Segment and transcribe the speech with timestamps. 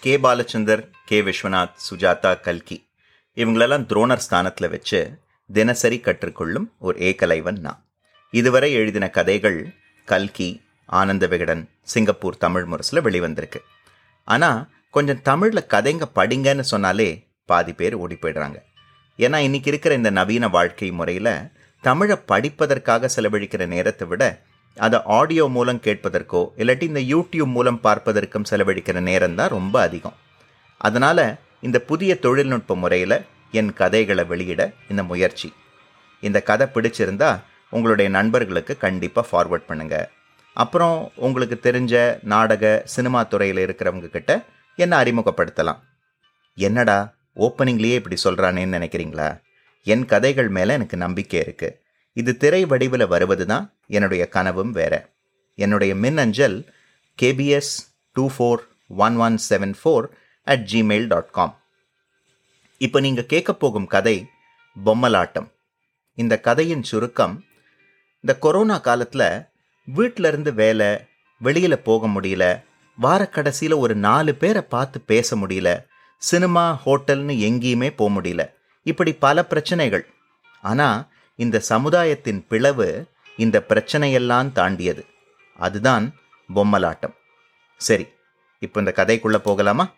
[0.00, 2.88] K Balachander K Viswanath Sujatha கல்கி.
[3.34, 5.18] இவங்களெல்லாம் துரோணர் ஸ்தானத்தில் வச்சு
[5.52, 7.86] தினசரி கற்றுக்கொள்ளும் ஒரு ஏகலைவன் நான்.
[8.30, 9.74] இதுவரை எழுதின கதைகள்
[10.04, 13.60] கல்கி ஆனந்த விகடன் சிங்கப்பூர் தமிழ் முரசில் வெளிவந்திருக்கு.
[14.24, 18.56] ஆனால் கொஞ்சம் தமிழில் கதைங்க படிங்கன்னு சொன்னாலே பாதி பேர் ஓடி போயிடுறாங்க.
[19.16, 21.32] ஏன்னா இன்னைக்கு இருக்கிற இந்த நவீன வாழ்க்கை முறையில்
[21.80, 24.42] தமிழை படிப்பதற்காக செலவழிக்கிற நேரத்தை விட
[24.76, 30.16] அதை ஆடியோ மூலம் கேட்பதற்கோ இல்லாட்டி இந்த யூடியூப் மூலம் பார்ப்பதற்கும் செலவழிக்கிற நேரம் தான் ரொம்ப அதிகம்.
[30.76, 31.24] அதனால்
[31.60, 33.16] இந்த புதிய தொழில்நுட்ப முறையில்
[33.50, 35.48] என் கதைகளை வெளியிட இந்த முயற்சி.
[36.20, 37.30] இந்த கதை பிடிச்சிருந்தா
[37.70, 40.08] உங்களுடைய நண்பர்களுக்கு கண்டிப்பாக ஃபார்வர்ட் பண்ணுங்கள்
[40.52, 44.30] அப்புறம் உங்களுக்கு தெரிஞ்ச நாடக சினிமா துறையில் இருக்கிறவங்க கிட்ட
[44.78, 45.80] என்ன அறிமுகப்படுத்தலாம்.
[46.54, 46.98] என்னடா
[47.36, 49.28] ஓப்பனிங்லேயே இப்படி சொல்கிறானேன்னு நினைக்கிறீங்களா?
[49.86, 51.76] என் கதைகள் மேலே எனக்கு நம்பிக்கை இருக்குது
[52.16, 53.66] இது திரை வடிவில் வருவது தான்
[53.96, 54.94] என்னுடைய கனவும் வேற.
[55.58, 56.56] என்னுடைய மின்னஞ்சல்
[57.18, 57.74] KPS
[58.16, 58.62] two four
[59.06, 60.06] one one seven four
[60.46, 61.54] at Gmail dot com
[62.80, 64.16] இப்போ நீங்கள் கேட்க போகும் கதை
[64.76, 65.48] பொம்மலாட்டம்.
[66.18, 67.34] இந்த கதையின் சுருக்கம்
[68.24, 69.28] இந்த கொரோனா காலத்தில்
[69.88, 70.88] வீட்டிலருந்து வேலை
[71.40, 72.44] வெளியில் போக முடியல
[72.98, 75.70] வாரக்கடைசியில் ஒரு நாலு பேரை பார்த்து பேச முடியல
[76.22, 78.42] சினிமா ஹோட்டல்னு எங்கேயுமே போக முடியல.
[78.86, 80.04] இப்படி பல பிரச்சனைகள்.
[80.62, 80.98] ஆனால்
[81.40, 82.88] இந்த சமுதாயத்தின் பிளவு
[83.36, 85.06] இந்த பிரச்சனையெல்லாம் தாண்டியது.
[85.56, 86.14] அதுதான்
[86.54, 87.14] பொம்மலாட்டம்.
[87.76, 88.06] சரி
[88.58, 89.92] இப்போ இந்த கதைக்குள்ள போகலாமா?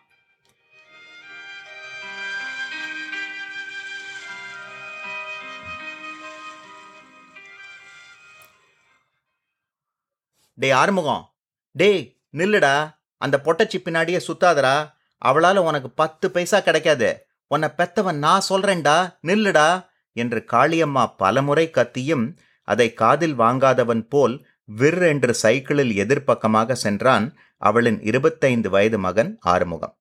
[10.53, 11.33] டேய் ஆறுமுகம்.
[11.71, 12.97] டேய் நில்லுடா.
[13.17, 14.93] அந்த பொட்டச்சி பின்னாடியே சுத்தாதடா.
[15.25, 17.27] அவளால உனக்கு பத்து பைசா கிடைக்காது.
[17.47, 19.17] உன்னை பெத்தவன் நான் சொல்றேன்டா.
[19.27, 19.91] நில்லுடா.
[20.13, 22.25] என்று காளியம்மா பலமுறை கத்தியும்
[22.67, 24.35] அதை காதில் வாங்காதவன் போல்
[24.77, 27.25] விர் என்று சைக்கிளில் எதிர்ப்பக்கமாக சென்றான்
[27.57, 29.95] அவளின் இருபத்தைந்து வயது மகன் ஆறுமுகம்.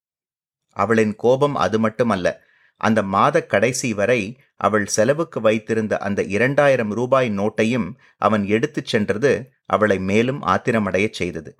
[0.77, 2.29] அவளின் கோபம் அது மட்டுமல்ல
[2.77, 4.21] அந்த மாத கடைசி வரை
[4.57, 11.51] அவள் செலவுக்கு வைத்திருந்த அந்த இரண்டாயிரம் ரூபாய் நோட்டையும் அவன் எடுத்துச் சென்றது அவளை மேலும் ஆத்திரமடையச் செய்தது.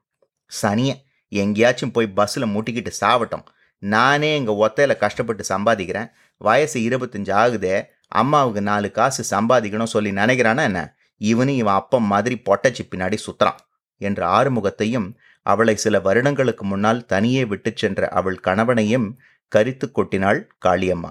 [0.63, 0.93] சனிய
[1.29, 3.45] எங்கேயாச்சும் போய் பஸ்ஸில் மூட்டிக்கிட்டு சாவட்டும்.
[3.79, 6.11] நானே எங்கள் ஒத்தையில் கஷ்டப்பட்டு சம்பாதிக்கிறேன்.
[6.37, 7.77] வயசு இருபத்தஞ்சு ஆகுதே.
[8.13, 10.81] அம்மாவுக்கு நாலு காசு சம்பாதிக்கணும் சொல்லி நினைக்கிறானா என்ன?
[11.17, 13.61] இவனும் இவன் அப்பம் மாதிரி பொட்டச்சி பின்னாடி சுத்துறான்
[14.01, 15.09] என்ற ஆறுமுகத்தையும்
[15.47, 19.09] அவளை சில வருடங்களுக்கு முன்னால் தனியே விட்டுச் சென்ற அவள் கணவனையும்
[19.57, 21.11] கரித்து கொட்டினாள் காளியம்மா.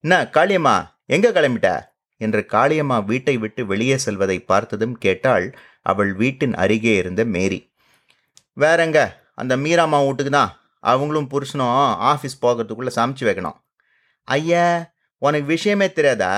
[0.00, 0.76] என்ன காளியம்மா
[1.06, 1.68] எங்க கிளம்பிட்ட?
[2.20, 5.46] என்று காளியம்மா வீட்டை விட்டு வெளியே செல்வதை பார்த்ததும் கேட்டாள்
[5.82, 7.60] அவள் வீட்டின் அருகே இருந்த மேரி.
[8.60, 8.98] வேறங்க
[9.34, 10.52] அந்த மீராம்மா வீட்டுக்கு தான்.
[10.80, 11.76] அவங்களும் புருஷனும்
[12.12, 13.58] ஆஃபீஸ் போகிறதுக்குள்ளே சமைச்சு வைக்கணும்.
[14.28, 14.66] ஐயா
[15.24, 16.32] உனக்கு விஷயமே தெரியாதா?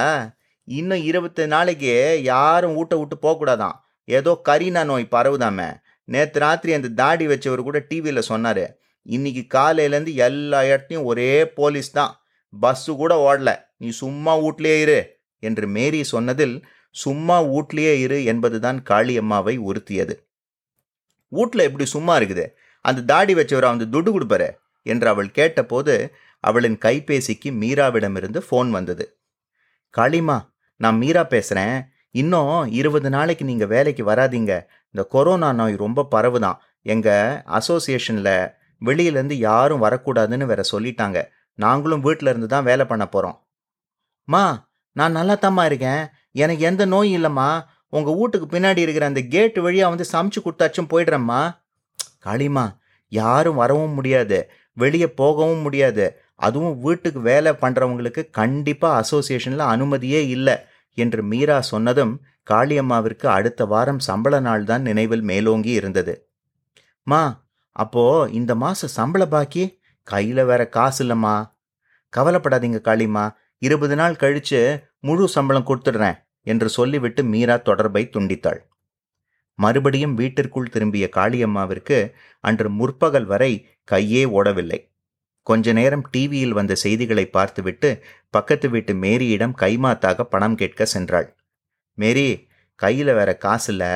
[0.69, 1.93] இன்னும் இருபத்தி நாளைக்கு
[2.23, 3.77] யாரும் ஊட்ட விட்டு போகக்கூடாதான்.
[4.09, 5.69] ஏதோ கரீனா நோய் பரவுதாமே.
[6.09, 8.65] நேற்று ராத்திரி அந்த தாடி வச்சவர் கூட டிவியில் சொன்னார்.
[9.07, 12.13] இன்னைக்கு காலையிலேருந்து எல்லா இடத்தையும் ஒரே போலீஸ் தான்.
[12.53, 13.51] பஸ்ஸு கூட ஓடல.
[13.77, 15.01] நீ சும்மா வீட்லேயே இரு
[15.43, 16.57] என்று மேரி சொன்னதில்
[16.95, 20.15] சும்மா வீட்லேயே இரு என்பதுதான் காளியம்மாவை உறுத்தியது.
[21.33, 22.47] வீட்டில் எப்படி சும்மா இருக்குது?
[22.85, 24.49] அந்த தாடி வச்சவர் அந்த துட்டு கொடுப்பாரு
[24.87, 25.95] என்று அவள் கேட்டபோது
[26.49, 29.05] அவளின் கைபேசிக்கு மீராவிடமிருந்து ஃபோன் வந்தது.
[29.95, 30.37] காளிமா
[30.81, 31.77] நான் மீரா பேசுகிறேன்
[32.15, 34.53] இன்னும் இருபது நாளைக்கு நீங்கள் வேலைக்கு வராதீங்க.
[34.95, 36.61] இந்த கொரோனா நோய் ரொம்ப பரவுதான்.
[36.87, 38.37] எங்கள் அசோசியேஷனில்
[38.83, 41.19] வெளியிலேருந்து யாரும் வரக்கூடாதுன்னு வேற சொல்லிட்டாங்க.
[41.59, 43.37] நாங்களும் வீட்டில் இருந்து தான் வேலை பண்ண போகிறோம்
[44.29, 44.45] மா
[44.97, 46.03] நான் நல்லா தாம்மா இருக்கேன்.
[46.43, 47.51] எனக்கு எந்த நோயும் இல்லைம்மா.
[47.97, 51.41] உங்கள் வீட்டுக்கு பின்னாடி இருக்கிற அந்த கேட்டு வழியாக வந்து சமைச்சு கொடுத்தாச்சும் போயிடுறேம்மா.
[52.27, 52.65] களிமா
[53.13, 54.39] யாரும் வரவும் முடியாது.
[54.77, 56.07] வெளியே போகவும் முடியாது.
[56.37, 60.57] அதுவும் வீட்டுக்கு வேலை பண்ணுறவங்களுக்கு கண்டிப்பாக அசோசியேஷனில் அனுமதியே இல்லை
[60.95, 62.21] என்று மீரா சொன்னதும்
[62.51, 66.29] காளியம்மாவிற்கு அடுத்த வாரம் சம்பள நாள் தான் நினைவில் மேலோங்கி இருந்தது.
[67.03, 67.23] மா
[67.73, 69.65] அப்போ இந்த மாதம் சம்பள பாக்கி?
[70.03, 71.35] கையில் வேற காசு இல்லைம்மா.
[72.13, 73.25] கவலைப்படாதீங்க காளிம்மா
[73.59, 74.61] இருபது நாள் கழிச்சு
[75.01, 78.61] முழு சம்பளம் கொடுத்துடுறேன் என்று சொல்லிவிட்டு மீரா தொடர்பை துண்டித்தாள்.
[79.55, 81.99] மறுபடியும் வீட்டிற்குள் திரும்பிய காளியம்மாவிற்கு
[82.41, 83.53] அன்று முற்பகல் வரை
[83.93, 84.79] கையே ஓடவில்லை.
[85.49, 87.89] கொஞ்ச நேரம் டிவியில் வந்த செய்திகளை பார்த்துவிட்டு
[88.37, 91.29] பக்கத்து வீட்டு மேரியிடம் கைமாத்தாக பணம் கேட்க சென்றாள்.
[91.99, 92.27] மேரி
[92.79, 93.91] கையில் வேற காசு இல்லை.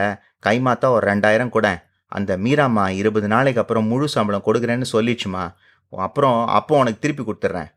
[0.47, 1.69] கைமாத்தா ஒரு ரெண்டாயிரம் கூட.
[2.13, 5.45] அந்த மீராம்மா இருபது நாளைக்கு அப்புறம் முழு சம்பளம் கொடுக்குறேன்னு சொல்லிச்சுமா.
[5.93, 7.71] அப்புறம் அப்போ உனக்கு திருப்பி கொடுத்துட்றேன்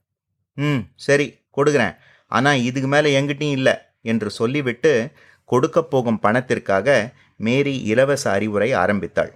[0.58, 1.28] ம் சரி
[1.58, 1.96] கொடுக்குறேன்.
[2.32, 3.76] ஆனால் இதுக்கு மேலே எங்கிட்டையும் இல்லை
[4.12, 4.92] என்று சொல்லிவிட்டு
[5.50, 6.88] கொடுக்க போகும் பணத்திற்காக
[7.46, 9.32] மேரி இலவச அறிவுரை ஆரம்பித்தாள்.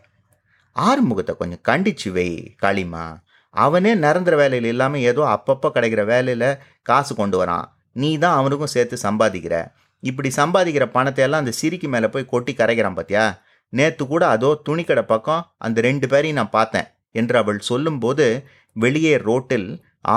[0.76, 2.30] ஆறுமுகத்தை கொஞ்சம் கண்டிச்சு வை
[2.64, 3.06] காளிமா
[3.56, 6.50] அவனே நிரந்தர வேலையில் இல்லாமல் ஏதோ அப்பப்போ கிடைக்கிற வேலையில்
[6.90, 7.66] காசு கொண்டு வரான்.
[8.02, 9.56] நீ தான் அவனுக்கும் சேர்த்து சம்பாதிக்கிற.
[10.04, 13.26] இப்படி சம்பாதிக்கிற பணத்தை எல்லாம் அந்த சிரிக்கு மேலே போய் கொட்டி கரைக்கிறான் பார்த்தியா
[13.74, 16.88] நேற்று கூட அதோ துணிக்கடை பக்கம் அந்த ரெண்டு பேரையும் நான் பார்த்தேன்
[17.20, 18.26] என்று அவள் சொல்லும்போது
[18.76, 19.68] வெளியே ரோட்டில்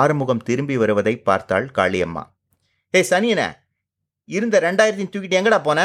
[0.00, 2.22] ஆறுமுகம் திரும்பி வருவதை பார்த்தாள் காளியம்மா.
[2.94, 3.48] ஏய் சனியனே
[4.28, 5.80] இருந்த ரெண்டாயிரத்தையும் தூக்கிட்டு எங்கடா போன?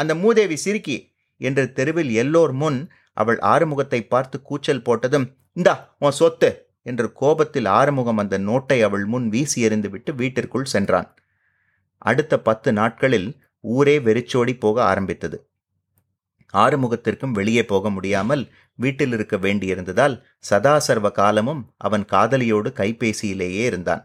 [0.00, 0.96] அந்த மூதேவி சிரிக்கி
[1.40, 2.78] என்று தெருவில் எல்லோர் முன்
[3.16, 5.26] அவள் ஆறுமுகத்தை பார்த்து கூச்சல் போட்டதும்
[5.58, 5.74] இந்தா
[6.04, 6.50] உன் சொத்து.
[6.90, 11.08] என்று கோபத்தில் ஆறுமுகம் அந்த நோட்டை அவள் முன் வீசி எறிந்துவிட்டு வீட்டிற்குள் சென்றான்.
[12.02, 13.28] அடுத்த பத்து நாட்களில்
[13.64, 15.38] ஊரே வெறிச்சோடி போக ஆரம்பித்தது.
[16.54, 18.44] ஆறுமுகத்திற்கும் வெளியே போக முடியாமல்
[18.78, 20.14] வீட்டில் இருக்க வேண்டியிருந்ததால்
[20.50, 24.02] சதாசர்வ காலமும் அவன் காதலியோடு கைபேசியிலேயே இருந்தான்.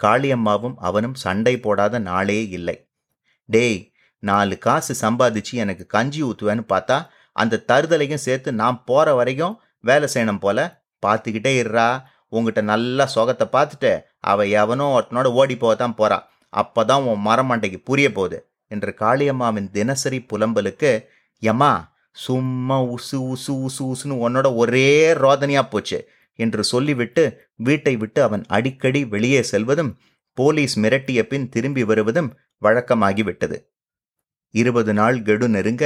[0.00, 2.76] காளியம்மாவும் அவனும் சண்டை போடாத நாளே இல்லை.
[3.48, 3.80] டேய்
[4.22, 6.96] நாலு காசு சம்பாதிச்சு எனக்கு கஞ்சி ஊத்துவேன்னு பார்த்தா
[7.36, 9.54] அந்த தருதலையும் சேர்த்து நான் போற வரைக்கும்
[9.84, 10.58] வேலை செய்யணும் போல
[11.06, 11.88] பார்த்துக்கிட்டே இருறா.
[12.32, 13.90] உங்ககிட்ட நல்லா சொகத்தை பார்த்துட்டு
[14.30, 16.18] அவள் எவனோ ஒருத்தனோட ஓடி போக தான் போறா.
[16.52, 18.38] அப்பதான் உன் மரமண்டைக்கு புரிய போகுது
[18.70, 20.90] என்று காளியம்மாவின் தினசரி புலம்பலுக்கு
[21.42, 21.72] யம்மா
[22.24, 24.88] சும்மா உசு உசு உசு உசுன்னு உன்னோட ஒரே
[25.22, 25.98] ரோதனையாக போச்சு
[26.38, 27.22] என்று சொல்லிவிட்டு
[27.66, 29.90] வீட்டை விட்டு அவன் அடிக்கடி வெளியே செல்வதும்
[30.38, 32.30] போலீஸ் மிரட்டிய பின் திரும்பி வருவதும்
[32.62, 33.56] வழக்கமாகிவிட்டது.
[34.54, 35.84] இருபது நாள் கெடு நெருங்க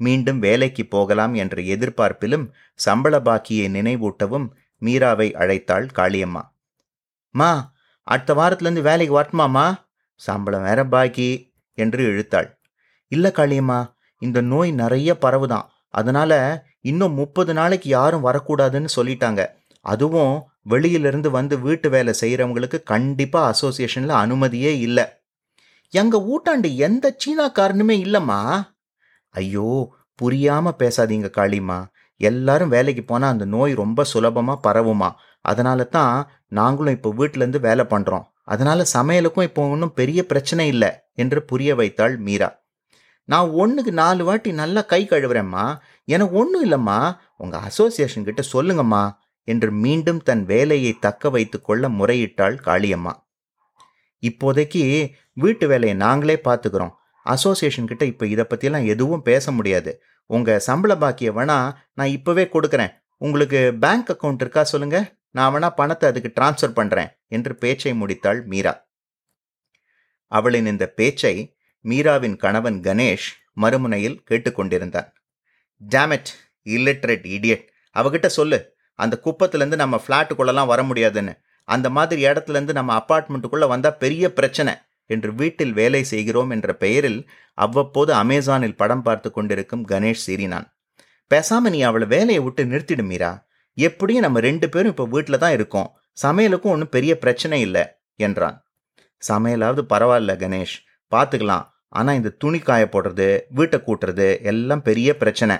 [0.00, 4.46] மீண்டும் வேலைக்கு போகலாம் என்ற எதிர்பார்ப்பிலும் சம்பள பாக்கியை நினைவூட்டவும்
[4.82, 6.42] மீராவை அழைத்தாள் காளியம்மா.
[7.34, 7.72] மா
[8.02, 9.66] அடுத்த வாரத்துலேருந்து வேலைக்கு வரட்டுமாம்மா
[10.20, 11.30] சம்பளம் வேற பாக்கி
[11.78, 12.48] என்று இழுத்தாள்.
[13.12, 13.80] இல்லை காளியம்மா
[14.22, 15.66] இந்த நோய் நிறைய பரவுதான்.
[15.94, 16.32] அதனால
[16.80, 19.42] இன்னும் முப்பது நாளைக்கு யாரும் வரக்கூடாதுன்னு சொல்லிட்டாங்க.
[19.84, 25.04] அதுவும் வெளியிலிருந்து வந்து வீட்டு வேலை செய்கிறவங்களுக்கு கண்டிப்பாக அசோசியேஷனில் அனுமதியே இல்லை.
[25.92, 28.40] எங்கள் ஊட்டாண்டு எந்த சீனாக்காரனுமே இல்லைம்மா?
[29.38, 29.68] ஐயோ
[30.18, 31.78] புரியாம பேசாதீங்க காளிம்மா
[32.20, 35.10] எல்லாரும் வேலைக்கு போனா அந்த நோய் ரொம்ப சுலபமா பரவுமா.
[35.44, 36.14] அதனால தான்
[36.58, 38.24] நாங்களும் இப்போ வீட்டிலேருந்து இருந்து வேலை பண்றோம்.
[38.44, 42.48] அதனால சமையலுக்கும் இப்போ ஒன்றும் பெரிய பிரச்சனை இல்லை என்று புரிய வைத்தாள் மீரா.
[43.28, 45.64] நான் ஒன்றுக்கு நாலு வாட்டி நல்லா கை கழுவுறேம்மா.
[46.08, 46.98] எனக்கு ஒன்றும் இல்லைம்மா.
[47.36, 49.02] உங்கள் அசோசியேஷன் கிட்ட சொல்லுங்கம்மா
[49.48, 53.12] என்று மீண்டும் தன் வேலையை தக்க வைத்து கொள்ள முறையிட்டாள் காளியம்மா.
[54.22, 54.84] இப்போதைக்கு
[55.42, 56.94] வீட்டு வேலையை நாங்களே பார்த்துக்கிறோம்.
[57.32, 59.92] அசோசியேஷன் கிட்ட இப்போ இதை பற்றிலாம் எதுவும் பேச முடியாது.
[60.30, 61.56] உங்கள் சம்பள பாக்கிய வேணா
[61.92, 62.92] நான் இப்போவே கொடுக்குறேன்.
[63.16, 64.98] உங்களுக்கு பேங்க் அக்கவுண்ட் இருக்கா சொல்லுங்க?
[65.30, 68.74] நான் வேணா பணத்தை அதுக்கு டிரான்ஸ்ஃபர் பண்ணுறேன் என்று பேச்சை முடித்தாள் மீரா.
[70.32, 71.34] அவளின் இந்த பேச்சை
[71.84, 73.28] மீராவின் கணவன் கணேஷ்
[73.60, 75.08] மறுமுனையில் கேட்டுக்கொண்டிருந்தான்.
[75.80, 76.30] டேமெட்
[76.66, 77.64] இல்லிட்ரேட் இடியட்
[77.96, 78.58] அவகிட்ட சொல்லு.
[78.98, 81.34] அந்த குப்பத்துலேருந்து நம்ம ஃப்ளாட்டுக்குள்ளெல்லாம் வர முடியாதுன்னு.
[81.68, 84.72] அந்த மாதிரி இடத்துலேருந்து நம்ம அப்பார்ட்மெண்ட்டுக்குள்ளே வந்தால் பெரிய பிரச்சனை.
[85.14, 87.20] என்று வீட்டில் வேலை செய்கிறோம் என்ற பெயரில்
[87.58, 90.66] அவ்வப்போது அமேசானில் படம் பார்த்து கொண்டிருக்கும் கணேஷ் சீறினான்.
[91.30, 93.32] பேசாம நீ அவளை வேலையை விட்டு நிறுத்திடு மீரா.
[93.76, 95.88] எப்படியும் நம்ம ரெண்டு பேரும் இப்போ வீட்டில் தான் இருக்கோம்.
[96.24, 97.84] சமையலுக்கும் ஒன்றும் பெரிய பிரச்சனை இல்லை
[98.26, 98.56] என்றான்.
[99.22, 100.76] சமையலாவது பரவாயில்ல கணேஷ்.
[101.12, 101.66] பார்த்துக்கலாம்
[101.98, 103.28] ஆனால் இந்த துணி காய போடுறது
[103.58, 105.56] வீட்டை கூட்டுறது எல்லாம் பெரிய பிரச்சனை.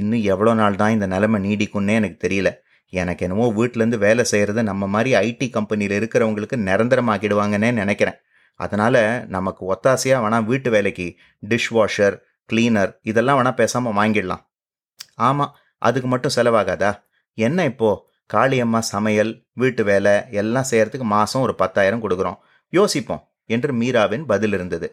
[0.00, 2.50] இன்னும் எவ்வளோ நாள் தான் இந்த நிலைமை நீடிக்கும்னே எனக்கு தெரியல.
[2.92, 8.18] எனக்கு என்னவோ வீட்டிலேருந்து வேலை செய்கிறது நம்ம மாதிரி ஐடி கம்பெனியில் இருக்கிறவங்களுக்கு நிரந்தரமாக்கிடுவாங்கன்னே நினைக்கிறேன்.
[8.60, 11.06] அதனால் நமக்கு ஒத்தாசையாக வேணால் வீட்டு வேலைக்கு
[11.42, 12.16] டிஷ் வாஷர்
[12.50, 14.42] கிளீனர் இதெல்லாம் வேணால் பேசாமல் வாங்கிடலாம்.
[15.28, 15.52] ஆமாம்
[15.82, 16.90] அதுக்கு மட்டும் செலவாகாதா?
[17.38, 18.00] என்ன இப்போது
[18.30, 22.38] காளியம்மா சமையல் வீட்டு வேலை எல்லாம் செய்கிறதுக்கு மாதம் ஒரு பத்தாயிரம் கொடுக்குறோம்.
[22.72, 24.88] யோசிப்போம் என்று மீராவின் பதில் இருந்தது.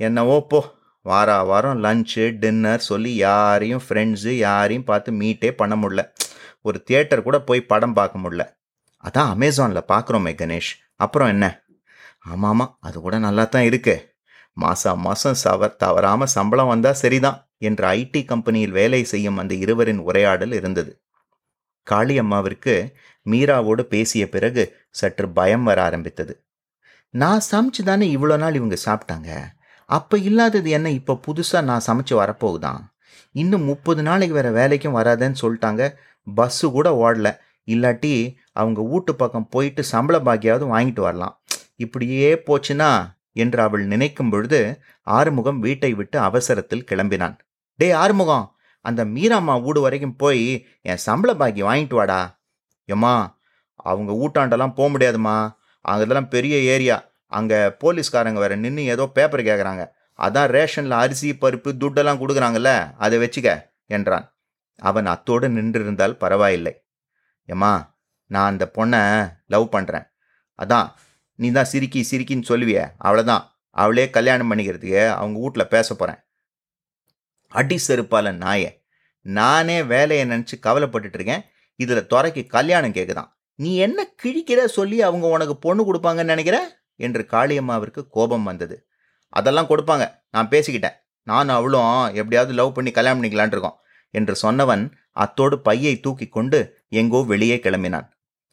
[0.00, 0.60] என்னவோ போ
[1.06, 6.00] வாரா வாரம் லஞ்சு டின்னர் சொல்லி யாரையும் ஃப்ரெண்ட்ஸு யாரையும் பார்த்து மீட்டே பண்ண முடில
[6.60, 8.42] ஒரு தியேட்டர் கூட போய் படம் பார்க்க முடில
[9.04, 10.70] அதான் அமேசானில் பார்க்குறோமே கணேஷ்.
[10.96, 11.46] அப்புறம் என்ன?
[12.24, 14.16] ஆமாம் ஆமாம் அது கூட நல்லா தான் இருக்கு.
[14.52, 20.52] மாதம் மாதம் சவ தவறாமல் சம்பளம் வந்தால் சரிதான் என்ற ஐடி கம்பெனியில் வேலை செய்யும் அந்த இருவரின் உரையாடல்
[20.52, 21.02] இருந்தது.
[21.90, 22.74] காளியம்மாவிற்கு
[23.26, 26.44] மீராவோடு பேசிய பிறகு சற்று பயம் வர ஆரம்பித்தது.
[27.10, 29.30] நான் சமைச்சு தானே இவ்வளோ நாள் இவங்க சாப்பிட்டாங்க?
[29.84, 32.80] அப்போ இல்லாதது என்ன இப்போ புதுசாக நான் சமைச்சு வரப்போகுதான்?
[33.32, 35.94] இன்னும் முப்பது நாளைக்கு வேறு வேலைக்கும் வராதேன்னு சொல்லிட்டாங்க.
[36.26, 37.28] பஸ்ஸு கூட ஓடல.
[37.66, 41.34] இல்லாட்டி அவங்க வீட்டு பக்கம் போயிட்டு சம்பள பாக்கியாவது வாங்கிட்டு வரலாம்.
[41.84, 42.90] இப்படியே போச்சுனா?
[43.42, 44.60] என்று அவள் நினைக்கும் பொழுது
[45.06, 47.36] ஆறுமுகம் வீட்டை விட்டு அவசரத்தில் கிளம்பினான்.
[47.78, 48.46] டே ஆறுமுகம்
[48.84, 50.44] அந்த மீராம்மா வீடு வரைக்கும் போய்
[50.82, 52.20] என் சம்பள பாக்கி வாங்கிட்டு வாடா.
[52.88, 53.14] ஏம்மா
[53.90, 55.36] அவங்க ஊட்டாண்டெல்லாம் போக முடியாதுமா
[55.84, 56.96] அதெல்லாம் பெரிய ஏரியா.
[57.32, 59.82] அங்கே போலீஸ்காரங்க வேற நின்று ஏதோ பேப்பர் கேட்குறாங்க
[60.18, 62.70] அதான் ரேஷனில் அரிசி பருப்பு துட்டெல்லாம் கொடுக்குறாங்கல்ல
[63.04, 63.50] அதை வச்சுக்க
[63.96, 64.26] என்றான்.
[64.82, 66.72] அவன் அத்தோடு நின்றிருந்தால் பரவாயில்லை.
[67.48, 67.72] ஏம்மா
[68.30, 69.02] நான் அந்த பொண்ணை
[69.46, 70.06] லவ் பண்ணுறேன்
[70.58, 70.88] அதான்
[71.38, 72.80] நீ தான் சிரிக்கி சிரிக்கின்னு சொல்லுவிய.
[73.04, 73.44] அவ்வளோதான்
[73.76, 76.20] அவளே கல்யாணம் பண்ணிக்கிறதுக்கு அவங்க வீட்டில் பேச போகிறேன்
[77.52, 78.70] அடி செருப்பால நாயே.
[79.26, 81.44] நானே வேலையை நினச்சி கவலைப்பட்டுட்டு இருக்கேன்
[81.80, 86.58] இதில் துறைக்கு கல்யாணம் கேட்குதான் நீ என்ன கிழிக்கிற சொல்லி அவங்க உனக்கு பொண்ணு கொடுப்பாங்கன்னு நினைக்கிற?
[87.00, 88.76] என்று காளியம்மாவிற்கு கோபம் வந்தது.
[89.32, 90.04] அதெல்லாம் கொடுப்பாங்க.
[90.30, 90.96] நான் பேசிக்கிட்டேன்.
[91.26, 93.78] நான் அவளும் எப்படியாவது லவ் பண்ணி கல்யாணம் பண்ணிக்கலான் இருக்கோம்.
[94.14, 96.58] என்று சொன்னவன் அத்தோடு பையை தூக்கி கொண்டு
[97.00, 98.06] எங்கோ வெளியே கிளம்பினான்.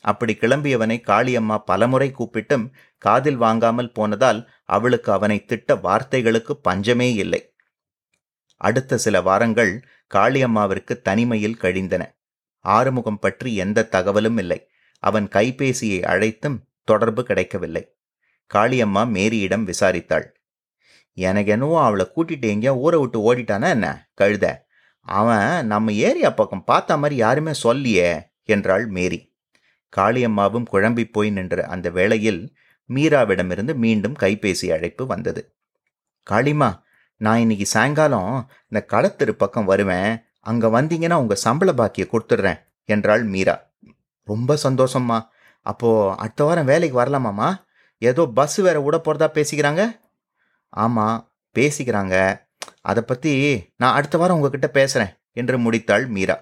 [0.06, 2.66] அப்படி கிளம்பியவனை காளியம்மா பலமுறை கூப்பிட்டும்
[2.98, 7.42] காதில் வாங்காமல் போனதால் அவளுக்கு அவனை திட்ட வார்த்தைகளுக்கு பஞ்சமே இல்லை.
[8.62, 9.74] அடுத்த சில வாரங்கள்
[10.12, 12.04] காளியம்மாவிற்கு தனிமையில் கழிந்தன.
[12.66, 14.60] ஆறுமுகம் பற்றி எந்த தகவலும் இல்லை.
[15.04, 17.84] அவன் கைபேசியை அழைத்தும் தொடர்பு கிடைக்கவில்லை.
[18.52, 20.28] காளியம்மா மேரியிடம் விசாரித்தாள்.
[21.18, 23.88] எனக்கு என்னவோ அவளை கூட்டிட்டு எங்கேயோ ஊரை விட்டு ஓடிட்டானா என்ன?
[24.22, 24.46] கழுத
[25.08, 28.10] அவன் நம்ம ஏரியா பக்கம் பார்த்த மாதிரி யாருமே சொல்லியே
[28.46, 29.20] என்றாள் மேரி.
[29.98, 32.42] காளியம்மாவும் குழம்பி போய் நின்ற அந்த வேளையில்
[32.90, 35.42] மீராவிடமிருந்து மீண்டும் கைபேசி அழைப்பு வந்தது.
[36.28, 36.70] காளிமா
[37.22, 38.32] நான் இன்னைக்கு சாயங்காலம்
[38.70, 40.12] இந்த களத்திரு பக்கம் வருவேன்.
[40.40, 42.60] அங்கே வந்தீங்கன்னா உங்கள் சம்பள பாக்கியை கொடுத்துட்றேன்
[42.90, 43.56] என்றாள் மீரா.
[44.28, 45.18] ரொம்ப சந்தோஷம்மா.
[45.66, 47.50] அப்போது அடுத்த வாரம் வேலைக்கு வரலாமாம்மா?
[48.02, 49.84] ஏதோ பஸ் வேற விட போகிறதா பேசிக்கிறாங்க?
[50.70, 51.18] ஆமாம்
[51.56, 52.16] பேசிக்கிறாங்க.
[52.82, 53.34] அதை பற்றி
[53.78, 56.38] நான் அடுத்த வாரம் உங்ககிட்ட பேசுகிறேன் என்று முடித்தாள் மீரா.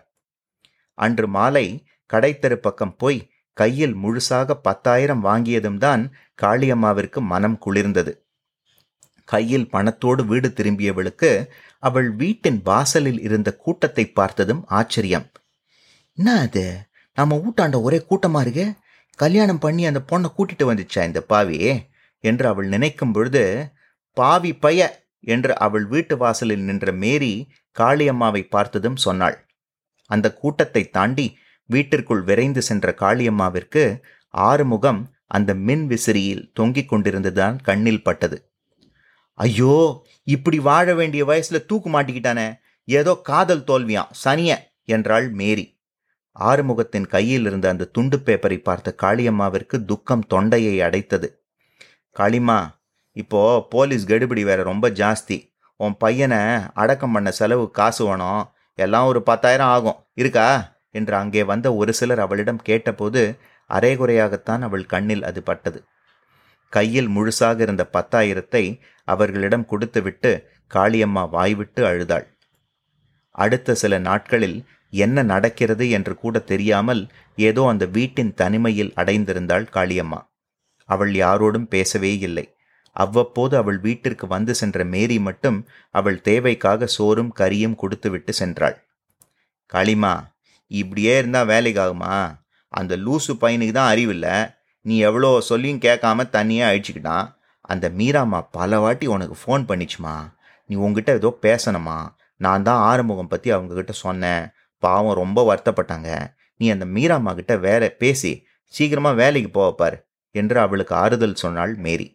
[0.97, 1.65] அன்று மாலை
[2.13, 3.19] கடைத்தெரு பக்கம் போய்
[3.57, 6.03] கையில் முழுசாக பத்தாயிரம் வாங்கியதும் தான்
[6.41, 8.13] காளியம்மாவிற்கு மனம் குளிர்ந்தது.
[9.27, 11.29] கையில் பணத்தோடு வீடு திரும்பியவளுக்கு
[11.83, 15.25] அவள் வீட்டின் வாசலில் இருந்த கூட்டத்தை பார்த்ததும் ஆச்சரியம்.
[16.17, 16.65] என்ன அது?
[17.17, 18.65] நம்ம ஊட்டாண்ட ஒரே கூட்டமா இருக்கு?
[19.19, 21.59] கல்யாணம் பண்ணி அந்த பொண்ணை கூட்டிட்டு வந்துச்சா இந்த பாவி
[22.23, 23.43] என்று அவள் நினைக்கும் பொழுது
[24.17, 24.81] பாவி பைய
[25.25, 27.33] என்று அவள் வீட்டு வாசலில் நின்ற மேரி
[27.75, 29.37] காளியம்மாவை பார்த்ததும் சொன்னாள்.
[30.09, 31.27] அந்த கூட்டத்தை தாண்டி
[31.65, 38.51] வீட்டிற்குள் விரைந்து சென்ற காளியம்மாவிற்கு ஆறுமுகம் அந்த மின் விசிறியில் தொங்கிக் கொண்டிருந்துதான் கண்ணில் பட்டது.
[39.33, 42.53] ஐயோ இப்படி வாழ வேண்டிய வயசுல தூக்கு மாட்டிக்கிட்டானே
[42.85, 45.81] ஏதோ காதல் தோல்வியாம் சனிய என்றாள் மேரி.
[46.39, 51.25] ஆறுமுகத்தின் கையில் இருந்த அந்த துண்டு பேப்பரை பார்த்த காளியம்மாவிற்கு துக்கம் தொண்டையை அடைத்தது.
[52.19, 55.51] காளிம்மா இப்போ போலீஸ் கெடுபிடி வேற ரொம்ப ஜாஸ்தி.
[55.75, 56.37] உன் பையனை
[56.73, 58.45] அடக்கம் பண்ண செலவு காசு வேணும்.
[58.73, 60.05] எல்லாம் ஒரு பத்தாயிரம் ஆகும்.
[60.13, 60.72] இருக்கா?
[60.93, 63.21] என்று அங்கே வந்த ஒரு சிலர் அவளிடம் கேட்டபோது
[63.69, 65.79] அரைகுறையாகத்தான் அவள் கண்ணில் அது பட்டது.
[66.73, 68.63] கையில் முழுசாக இருந்த பத்தாயிரத்தை
[69.07, 70.31] அவர்களிடம் கொடுத்துவிட்டு
[70.71, 72.25] காளியம்மா வாய்விட்டு அழுதாள்.
[73.35, 74.57] அடுத்த சில நாட்களில்
[74.93, 77.01] என்ன நடக்கிறது என்று கூட தெரியாமல்
[77.37, 80.19] ஏதோ அந்த வீட்டின் தனிமையில் அடைந்திருந்தாள் காளியம்மா.
[80.89, 82.45] அவள் யாரோடும் பேசவே இல்லை.
[82.95, 85.57] அவ்வப்போது அவள் வீட்டிற்கு வந்து சென்ற மேரி மட்டும்
[85.95, 88.77] அவள் தேவைக்காக சோறும் கறியும் கொடுத்துவிட்டு சென்றாள்.
[89.71, 90.13] காளிமா
[90.79, 92.15] இப்படியே இருந்தால் வேலைக்கு ஆகுமா?
[92.73, 94.35] அந்த லூசு பையனுக்கு தான் அறிவில்லை
[94.85, 97.27] நீ எவ்வளோ சொல்லியும் கேட்காம தண்ணியே அழிச்சுக்கிட்டான்.
[97.71, 100.15] அந்த மீராம்மா பல வாட்டி உனக்கு ஃபோன் பண்ணிச்சுமா?
[100.69, 101.97] நீ உங்ககிட்ட ஏதோ பேசணுமா?
[102.41, 104.43] நான் தான் ஆறுமுகம் பற்றி அவங்கக்கிட்ட சொன்னேன்.
[104.83, 106.09] பாவம் ரொம்ப வருத்தப்பட்டாங்க.
[106.59, 108.31] நீ அந்த மீராம்மா கிட்ட வேற பேசி
[108.73, 109.97] சீக்கிரமாக வேலைக்கு போவப்பார்
[110.35, 112.07] என்று அவளுக்கு ஆறுதல் சொன்னாள் மேரி.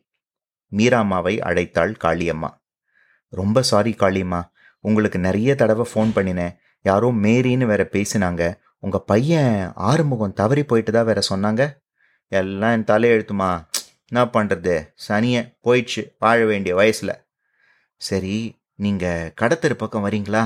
[0.72, 2.50] மீராம்மாவை அழைத்தாள் காளியம்மா.
[3.32, 4.40] ரொம்ப சாரி காளியம்மா.
[4.84, 6.54] உங்களுக்கு நிறைய தடவை ஃபோன் பண்ணினேன்.
[6.82, 8.54] யாரோ மேரின்னு வேற பேசினாங்க.
[8.78, 11.62] உங்கள் பையன் ஆறுமுகம் தவறி போயிட்டு தான் வேற சொன்னாங்க?
[12.28, 13.50] எல்லாம் என் தலையெழுத்துமா
[14.10, 14.74] என்ன பண்ணுறது
[15.08, 17.14] சனியை போயிடுச்சு வாழ வேண்டிய வயசில்.
[17.96, 20.44] சரி நீங்கள் கடத்தெரு பக்கம் வரீங்களா?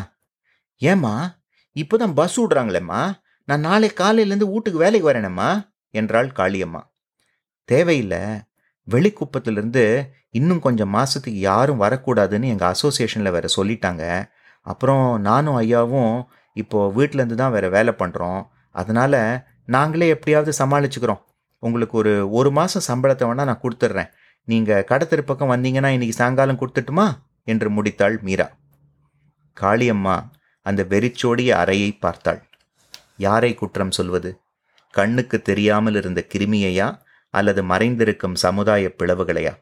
[0.77, 1.41] ஏம்மா
[1.73, 3.03] இப்போ தான் பஸ் விடுறாங்களேம்மா?
[3.45, 5.51] நான் நாளை காலையிலேருந்து வீட்டுக்கு வேலைக்கு வரேனேம்மா
[5.91, 6.83] என்றாள் காளியம்மா.
[7.65, 8.23] தேவையில்லை.
[8.89, 9.85] வெளிக்குப்பத்திலிருந்து
[10.31, 14.05] இன்னும் கொஞ்சம் மாதத்துக்கு யாரும் வரக்கூடாதுன்னு எங்கள் அசோசியேஷனில் வேற சொல்லிட்டாங்க.
[14.67, 16.15] அப்புறம் நானும் ஐயாவும்
[16.57, 19.21] இப்போது வீட்டிலேருந்து தான் வேறு வேலை பண்ணுறோம் அதனால்
[19.65, 21.23] நாங்களே எப்படியாவது சமாளிச்சுக்கிறோம்.
[21.63, 24.11] உங்களுக்கு ஒரு ஒரு மாதம் சம்பளத்தை வேணால் நான் கொடுத்துட்றேன்.
[24.49, 27.07] நீங்கள் கடத்தெரு பக்கம் வந்தீங்கன்னா இன்னைக்கு சாயங்காலம் கொடுத்துட்டுமா?
[27.45, 28.47] என்று முடித்தாள் மீரா.
[29.57, 30.17] காளியம்மா
[30.67, 32.41] அந்த வெறிச்சோடிய அறையை பார்த்தாள்.
[33.17, 34.31] யாரை குற்றம் சொல்வது?
[34.95, 36.89] கண்ணுக்கு தெரியாமல் இருந்த கிருமியையா?
[37.35, 39.53] அல்லது மறைந்திருக்கும் சமுதாய பிளவுகளையா?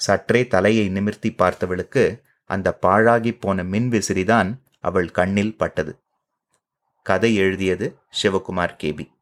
[0.00, 2.02] சற்றே தலையை நிமிர்த்தி பார்த்தவளுக்கு
[2.44, 5.98] அந்த பாழாகி போன மின்விசிறிதான் அவள் கண்ணில் பட்டது.
[7.02, 9.13] கதை எழுதியது சிவகுமார் கேபி